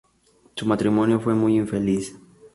Su 0.55 0.65
matrimonio 0.65 1.19
fue 1.19 1.35
muy 1.35 1.57
infeliz. 1.57 2.17